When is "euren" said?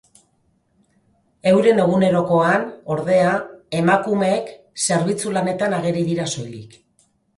1.51-1.81